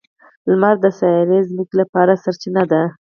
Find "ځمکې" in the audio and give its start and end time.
1.49-1.75